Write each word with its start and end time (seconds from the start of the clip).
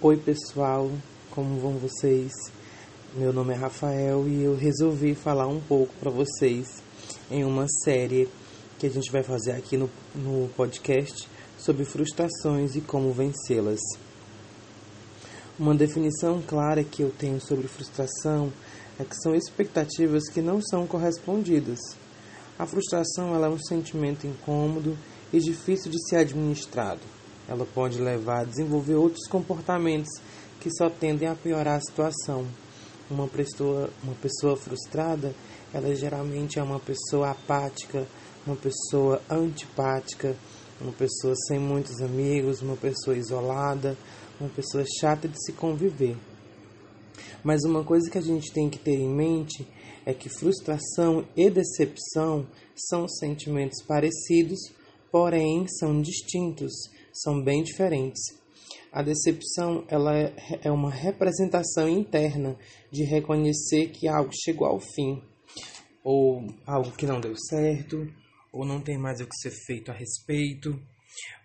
Oi 0.00 0.16
pessoal, 0.16 0.88
como 1.28 1.58
vão 1.58 1.72
vocês? 1.72 2.32
Meu 3.16 3.32
nome 3.32 3.52
é 3.52 3.56
Rafael 3.56 4.28
e 4.28 4.44
eu 4.44 4.54
resolvi 4.54 5.12
falar 5.12 5.48
um 5.48 5.60
pouco 5.60 5.92
para 5.98 6.08
vocês 6.08 6.80
em 7.28 7.42
uma 7.42 7.66
série 7.82 8.28
que 8.78 8.86
a 8.86 8.90
gente 8.90 9.10
vai 9.10 9.24
fazer 9.24 9.50
aqui 9.50 9.76
no, 9.76 9.90
no 10.14 10.48
podcast 10.50 11.28
sobre 11.58 11.84
frustrações 11.84 12.76
e 12.76 12.80
como 12.80 13.12
vencê-las. 13.12 13.80
Uma 15.58 15.74
definição 15.74 16.40
clara 16.42 16.84
que 16.84 17.02
eu 17.02 17.10
tenho 17.10 17.40
sobre 17.40 17.66
frustração 17.66 18.52
é 19.00 19.04
que 19.04 19.16
são 19.16 19.34
expectativas 19.34 20.30
que 20.30 20.40
não 20.40 20.62
são 20.62 20.86
correspondidas. 20.86 21.80
A 22.56 22.64
frustração 22.66 23.34
é 23.34 23.48
um 23.48 23.58
sentimento 23.58 24.28
incômodo 24.28 24.96
e 25.32 25.40
difícil 25.40 25.90
de 25.90 25.98
ser 26.08 26.18
administrado 26.18 27.17
ela 27.48 27.66
pode 27.66 27.98
levar 28.00 28.40
a 28.40 28.44
desenvolver 28.44 28.94
outros 28.94 29.26
comportamentos 29.26 30.10
que 30.60 30.70
só 30.70 30.90
tendem 30.90 31.28
a 31.28 31.34
piorar 31.34 31.76
a 31.76 31.80
situação. 31.80 32.46
Uma 33.10 33.26
pessoa, 33.26 33.88
uma 34.02 34.14
pessoa 34.14 34.56
frustrada, 34.56 35.34
ela 35.72 35.94
geralmente 35.94 36.58
é 36.58 36.62
uma 36.62 36.78
pessoa 36.78 37.30
apática, 37.30 38.06
uma 38.46 38.56
pessoa 38.56 39.22
antipática, 39.30 40.36
uma 40.80 40.92
pessoa 40.92 41.34
sem 41.46 41.58
muitos 41.58 42.00
amigos, 42.02 42.60
uma 42.60 42.76
pessoa 42.76 43.16
isolada, 43.16 43.96
uma 44.38 44.50
pessoa 44.50 44.84
chata 45.00 45.26
de 45.26 45.42
se 45.42 45.52
conviver. 45.52 46.16
Mas 47.42 47.64
uma 47.64 47.82
coisa 47.82 48.10
que 48.10 48.18
a 48.18 48.22
gente 48.22 48.52
tem 48.52 48.68
que 48.68 48.78
ter 48.78 48.94
em 48.94 49.08
mente 49.08 49.66
é 50.04 50.12
que 50.12 50.28
frustração 50.28 51.24
e 51.36 51.50
decepção 51.50 52.46
são 52.74 53.08
sentimentos 53.08 53.82
parecidos, 53.82 54.58
porém 55.10 55.66
são 55.68 56.00
distintos 56.00 56.72
são 57.22 57.42
bem 57.42 57.62
diferentes. 57.62 58.20
A 58.90 59.02
decepção 59.02 59.84
ela 59.88 60.16
é, 60.16 60.34
é 60.64 60.70
uma 60.70 60.90
representação 60.90 61.88
interna 61.88 62.58
de 62.90 63.04
reconhecer 63.04 63.90
que 63.90 64.08
algo 64.08 64.30
chegou 64.32 64.66
ao 64.66 64.80
fim, 64.80 65.22
ou 66.02 66.46
algo 66.66 66.90
que 66.92 67.06
não 67.06 67.20
deu 67.20 67.34
certo, 67.36 68.06
ou 68.52 68.64
não 68.64 68.80
tem 68.80 68.96
mais 68.96 69.20
o 69.20 69.26
que 69.26 69.36
ser 69.36 69.52
feito 69.66 69.90
a 69.90 69.94
respeito, 69.94 70.80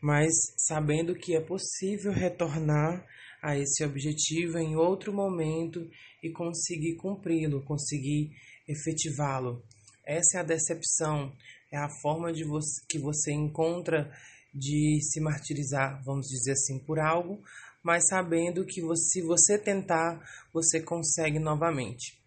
mas 0.00 0.32
sabendo 0.56 1.14
que 1.14 1.34
é 1.34 1.40
possível 1.40 2.12
retornar 2.12 3.04
a 3.42 3.58
esse 3.58 3.84
objetivo 3.84 4.58
em 4.58 4.76
outro 4.76 5.12
momento 5.12 5.80
e 6.22 6.30
conseguir 6.30 6.94
cumpri-lo, 6.96 7.64
conseguir 7.64 8.30
efetivá-lo. 8.68 9.62
Essa 10.06 10.38
é 10.38 10.40
a 10.40 10.44
decepção, 10.44 11.32
é 11.72 11.76
a 11.76 11.88
forma 12.00 12.32
de 12.32 12.44
você, 12.44 12.84
que 12.88 12.98
você 12.98 13.32
encontra 13.32 14.12
de 14.54 14.98
se 15.02 15.20
martirizar, 15.20 16.02
vamos 16.04 16.26
dizer 16.26 16.52
assim, 16.52 16.78
por 16.78 16.98
algo, 16.98 17.42
mas 17.82 18.06
sabendo 18.08 18.64
que 18.64 18.80
você, 18.80 19.20
se 19.20 19.22
você 19.22 19.58
tentar, 19.58 20.20
você 20.52 20.80
consegue 20.80 21.38
novamente. 21.38 22.18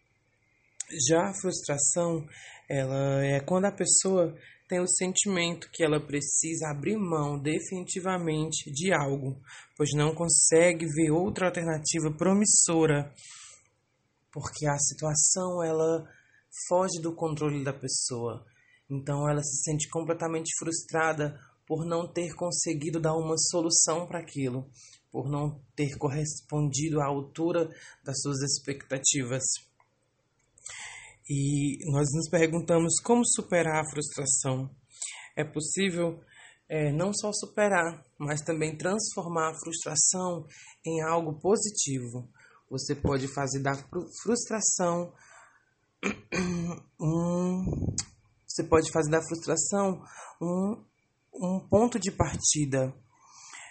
Já 1.09 1.29
a 1.29 1.33
frustração, 1.33 2.27
ela 2.69 3.25
é 3.25 3.39
quando 3.39 3.65
a 3.65 3.71
pessoa 3.71 4.35
tem 4.67 4.79
o 4.79 4.87
sentimento 4.87 5.69
que 5.71 5.83
ela 5.83 5.99
precisa 5.99 6.69
abrir 6.69 6.97
mão 6.97 7.39
definitivamente 7.39 8.71
de 8.71 8.91
algo, 8.91 9.39
pois 9.77 9.91
não 9.93 10.13
consegue 10.13 10.85
ver 10.87 11.11
outra 11.11 11.47
alternativa 11.47 12.11
promissora, 12.17 13.13
porque 14.31 14.65
a 14.65 14.77
situação 14.77 15.63
ela 15.63 16.07
foge 16.67 16.99
do 17.01 17.13
controle 17.13 17.63
da 17.63 17.73
pessoa. 17.73 18.45
Então 18.89 19.29
ela 19.29 19.41
se 19.43 19.63
sente 19.63 19.87
completamente 19.89 20.51
frustrada 20.57 21.39
por 21.65 21.85
não 21.85 22.07
ter 22.07 22.33
conseguido 22.35 22.99
dar 22.99 23.15
uma 23.15 23.37
solução 23.37 24.07
para 24.07 24.19
aquilo, 24.19 24.69
por 25.11 25.29
não 25.29 25.59
ter 25.75 25.97
correspondido 25.97 27.01
à 27.01 27.05
altura 27.05 27.69
das 28.03 28.21
suas 28.21 28.41
expectativas. 28.41 29.43
E 31.27 31.79
nós 31.91 32.07
nos 32.13 32.29
perguntamos 32.29 32.99
como 33.01 33.25
superar 33.25 33.83
a 33.83 33.89
frustração. 33.89 34.69
É 35.35 35.43
possível 35.43 36.19
é, 36.69 36.91
não 36.91 37.11
só 37.13 37.31
superar, 37.33 38.03
mas 38.17 38.41
também 38.41 38.77
transformar 38.77 39.49
a 39.49 39.59
frustração 39.59 40.45
em 40.85 41.01
algo 41.01 41.39
positivo. 41.39 42.29
Você 42.69 42.95
pode 42.95 43.27
fazer 43.33 43.61
da 43.61 43.73
frustração 44.21 45.13
um, 46.99 47.95
você 48.47 48.63
pode 48.63 48.91
fazer 48.91 49.09
da 49.09 49.21
frustração 49.21 50.03
um 50.41 50.83
um 51.41 51.59
ponto 51.59 51.99
de 51.99 52.11
partida. 52.11 52.93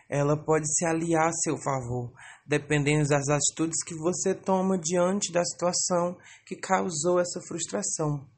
Ela 0.09 0.37
pode 0.37 0.67
se 0.77 0.85
aliar 0.85 1.29
a 1.29 1.33
seu 1.33 1.57
favor, 1.57 2.13
dependendo 2.47 3.09
das 3.09 3.29
atitudes 3.29 3.83
que 3.85 3.95
você 3.95 4.35
toma 4.35 4.79
diante 4.79 5.33
da 5.33 5.45
situação 5.45 6.17
que 6.47 6.57
causou 6.57 7.19
essa 7.19 7.41
frustração. 7.49 8.29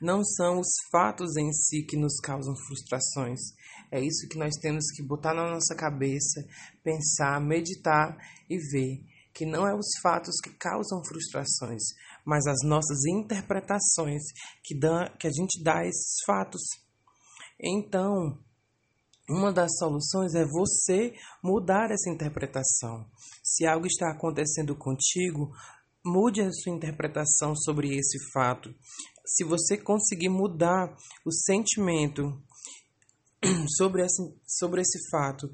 Não 0.00 0.24
são 0.24 0.60
os 0.60 0.68
fatos 0.90 1.36
em 1.36 1.52
si 1.52 1.82
que 1.82 1.96
nos 1.96 2.18
causam 2.20 2.54
frustrações. 2.66 3.40
É 3.90 4.00
isso 4.00 4.28
que 4.28 4.38
nós 4.38 4.54
temos 4.60 4.84
que 4.94 5.02
botar 5.02 5.34
na 5.34 5.50
nossa 5.50 5.74
cabeça, 5.74 6.44
pensar, 6.82 7.40
meditar 7.40 8.16
e 8.48 8.58
ver 8.58 9.04
que 9.36 9.44
não 9.44 9.68
é 9.68 9.74
os 9.74 9.88
fatos 10.02 10.36
que 10.42 10.48
causam 10.50 11.04
frustrações, 11.04 11.82
mas 12.24 12.46
as 12.46 12.66
nossas 12.66 13.04
interpretações 13.04 14.22
que, 14.64 14.74
dá, 14.78 15.10
que 15.18 15.26
a 15.26 15.30
gente 15.30 15.62
dá 15.62 15.80
a 15.80 15.86
esses 15.86 16.24
fatos. 16.24 16.62
Então, 17.60 18.38
uma 19.28 19.52
das 19.52 19.76
soluções 19.78 20.34
é 20.34 20.44
você 20.44 21.14
mudar 21.42 21.90
essa 21.90 22.10
interpretação. 22.10 23.04
Se 23.42 23.66
algo 23.66 23.86
está 23.86 24.10
acontecendo 24.10 24.76
contigo, 24.76 25.50
mude 26.04 26.40
a 26.40 26.52
sua 26.52 26.72
interpretação 26.72 27.56
sobre 27.56 27.96
esse 27.96 28.18
fato. 28.32 28.72
Se 29.24 29.42
você 29.42 29.76
conseguir 29.76 30.28
mudar 30.28 30.96
o 31.24 31.32
sentimento 31.32 32.40
sobre 33.76 34.04
esse, 34.04 34.22
sobre 34.46 34.82
esse 34.82 34.98
fato, 35.10 35.50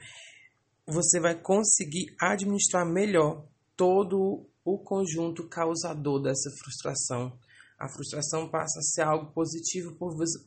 você 0.86 1.20
vai 1.20 1.34
conseguir 1.40 2.14
administrar 2.20 2.84
melhor 2.84 3.46
todo 3.76 4.46
o 4.64 4.78
conjunto 4.78 5.48
causador 5.48 6.20
dessa 6.20 6.50
frustração. 6.58 7.38
A 7.82 7.88
frustração 7.88 8.48
passa 8.48 8.78
a 8.78 8.82
ser 8.82 9.02
algo 9.02 9.32
positivo, 9.32 9.98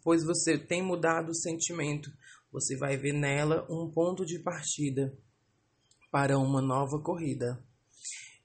pois 0.01 0.23
você 0.23 0.57
tem 0.57 0.81
mudado 0.81 1.31
o 1.31 1.35
sentimento. 1.35 2.09
Você 2.49 2.77
vai 2.77 2.95
ver 2.95 3.11
nela 3.11 3.67
um 3.69 3.91
ponto 3.91 4.25
de 4.25 4.39
partida 4.39 5.13
para 6.09 6.39
uma 6.39 6.61
nova 6.61 6.97
corrida. 7.03 7.61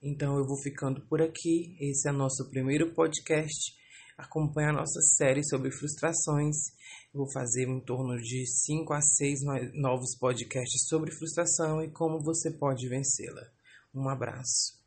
Então 0.03 0.37
eu 0.39 0.45
vou 0.45 0.61
ficando 0.61 1.07
por 1.07 1.23
aqui. 1.23 1.77
Esse 1.79 2.09
é 2.09 2.13
nosso 2.13 2.51
primeiro 2.51 2.93
podcast. 2.93 3.73
Acompanhe 4.19 4.71
a 4.71 4.73
nossa 4.81 5.01
série 5.17 5.45
sobre 5.45 5.71
frustrações. 5.71 6.57
Eu 7.15 7.21
vou 7.21 7.33
fazer 7.33 7.69
em 7.69 7.79
torno 7.79 8.17
de 8.17 8.45
5 8.45 8.93
a 8.93 9.01
6 9.01 9.43
novos 9.75 10.19
podcasts 10.19 10.89
sobre 10.89 11.13
frustração 11.13 11.81
e 11.81 11.93
como 11.93 12.21
você 12.21 12.51
pode 12.51 12.89
vencê-la. 12.89 13.47
Um 13.95 14.09
abraço. 14.09 14.80